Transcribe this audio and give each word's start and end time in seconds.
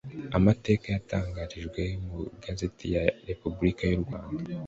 amatariki 0.37 0.87
yatangarijweho 0.95 1.95
mu 2.05 2.17
igazetti 2.35 2.85
ya 2.93 3.03
repubulika 3.27 3.83
yu 3.91 3.99
rwanda 4.03 4.43